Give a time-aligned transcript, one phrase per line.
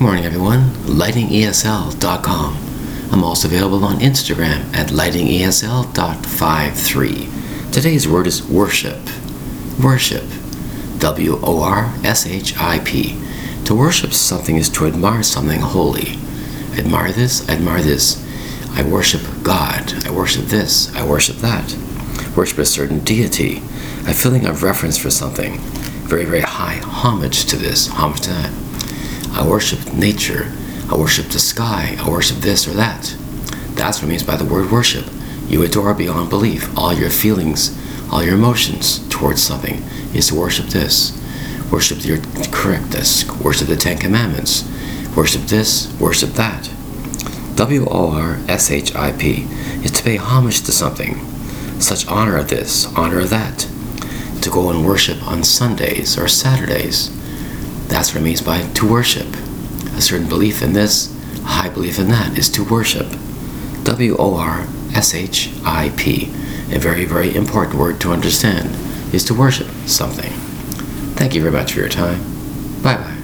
[0.00, 0.60] Good morning, everyone.
[0.86, 2.56] LightingESL.com.
[3.10, 7.72] I'm also available on Instagram at lightingesl.53.
[7.72, 9.00] Today's word is worship.
[9.82, 10.22] Worship.
[10.98, 13.20] W O R S H I P.
[13.64, 16.16] To worship something is to admire something holy.
[16.78, 18.24] Admire this, admire this.
[18.78, 20.06] I worship God.
[20.06, 20.94] I worship this.
[20.94, 21.76] I worship that.
[22.36, 23.56] Worship a certain deity.
[24.06, 25.58] A feeling of reverence for something.
[26.06, 28.67] Very, very high homage to this, homage to that.
[29.32, 30.52] I worship nature.
[30.90, 31.96] I worship the sky.
[31.98, 33.14] I worship this or that.
[33.74, 35.06] That's what it means by the word worship.
[35.48, 36.76] You adore beyond belief.
[36.76, 37.76] All your feelings,
[38.10, 39.82] all your emotions towards something
[40.14, 41.12] is to worship this.
[41.70, 42.18] Worship your
[42.50, 43.28] correctness.
[43.40, 44.64] Worship the Ten Commandments.
[45.16, 45.92] Worship this.
[46.00, 46.70] Worship that.
[47.56, 49.46] W O R S H I P
[49.82, 51.18] is to pay homage to something.
[51.80, 53.68] Such honor of this, honor of that.
[54.42, 57.17] To go and worship on Sundays or Saturdays
[57.88, 59.26] that's what it means by to worship.
[59.96, 63.06] A certain belief in this, a high belief in that is to worship.
[63.84, 66.30] W O R S H I P.
[66.70, 68.74] A very, very important word to understand
[69.14, 70.32] is to worship something.
[71.16, 72.20] Thank you very much for your time.
[72.82, 73.17] Bye bye.